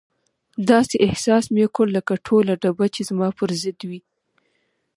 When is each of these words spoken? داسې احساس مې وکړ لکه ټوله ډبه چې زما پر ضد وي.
داسې 0.69 0.95
احساس 1.07 1.43
مې 1.53 1.61
وکړ 1.65 1.85
لکه 1.97 2.13
ټوله 2.25 2.53
ډبه 2.61 2.85
چې 2.95 3.01
زما 3.09 3.27
پر 3.37 3.49
ضد 3.61 3.79
وي. 3.89 4.01